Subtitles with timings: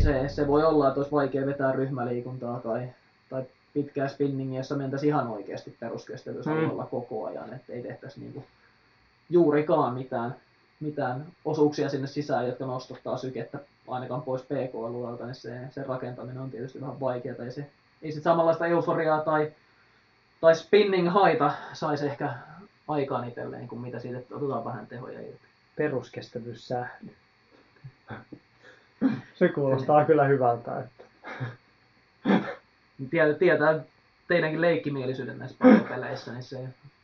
[0.00, 2.88] se, se voi olla, että olisi vaikea vetää ryhmäliikuntaa tai,
[3.30, 6.88] tai pitkää spinningiä, jossa mentäisiin ihan oikeasti peruskestävyysalueella mm.
[6.88, 8.44] koko ajan, että ei tehtäisi niinku
[9.30, 10.36] juurikaan mitään,
[10.80, 16.50] mitään osuuksia sinne sisään, jotka nostottaa sykettä ainakaan pois PK-alueelta, niin se, se rakentaminen on
[16.50, 17.44] tietysti vähän vaikeaa.
[17.44, 17.70] Ja se,
[18.02, 19.52] ei sitten samanlaista euforiaa tai,
[20.40, 22.34] tai spinning haita saisi ehkä
[22.88, 25.48] aikaan itselleen, kuin mitä siitä otetaan vähän tehoja irti.
[25.76, 27.10] Peruskestävyyssähly.
[29.34, 30.78] Se kuulostaa kyllä hyvältä.
[30.78, 31.04] Että...
[33.10, 33.80] Tietää, tietää
[34.28, 36.58] teidänkin leikkimielisyyden näissä pallopeleissä, niin se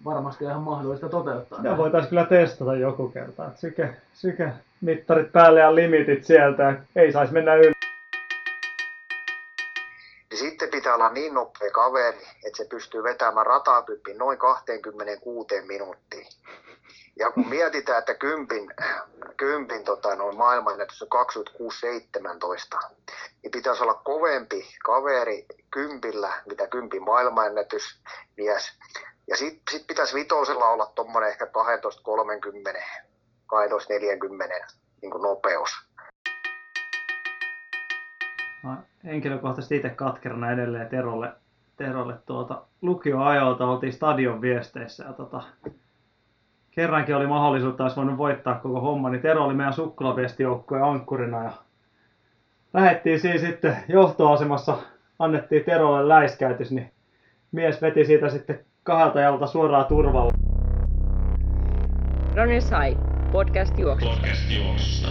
[0.05, 1.61] varmasti on ihan mahdollista toteuttaa.
[1.62, 7.12] Ja voitaisiin kyllä testata joku kerta, että syke, syke mittarit päälle ja limitit sieltä, ei
[7.12, 7.73] saisi mennä yli.
[10.30, 16.27] Niin sitten pitää olla niin nopea kaveri, että se pystyy vetämään ratakyppin noin 26 minuuttiin.
[17.19, 18.71] Ja kun mietitään, että kympin,
[19.37, 21.09] kympin tota, noin maailmanennätys on
[22.79, 22.93] 26-17,
[23.43, 28.01] niin pitäisi olla kovempi kaveri kympillä, mitä kympin maailmanennätys
[28.37, 28.79] mies.
[29.29, 31.49] Ja sitten sit pitäisi vitosella olla tuommoinen ehkä 12-30,
[34.60, 34.66] 12-40
[35.02, 35.71] niin nopeus.
[38.62, 41.32] Mä henkilökohtaisesti itse katkerana edelleen Terolle,
[41.77, 45.43] Terolle tuota, lukioajoilta oltiin stadion viesteissä ja tota,
[46.75, 51.53] kerrankin oli mahdollisuutta, olisi voinut voittaa koko homma, niin Tero oli meidän sukkulaviestijoukkojen ankkurina ja
[52.73, 54.77] lähettiin siinä sitten johtoasemassa,
[55.19, 56.91] annettiin Terolle läiskäytys, niin
[57.52, 60.30] mies veti siitä sitten kahdelta jalta suoraan turvalla.
[62.37, 62.97] Ronny Sai,
[63.33, 64.15] podcast juoksusta.
[64.17, 65.09] Podcast juoksusta.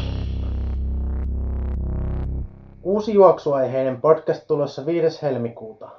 [2.84, 5.22] Uusi juoksuaiheinen podcast tulossa 5.
[5.22, 5.90] helmikuuta.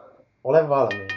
[0.45, 1.15] Ole valmiina.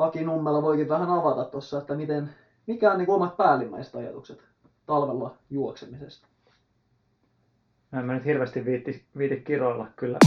[0.00, 2.30] Aki Nummela voikin vähän avata tuossa, että miten,
[2.66, 4.42] mikä on niin omat päällimmäiset ajatukset
[4.86, 6.26] talvella juoksemisesta?
[7.90, 10.18] Mä en nyt hirveästi viitti, viitti kiroilla kyllä.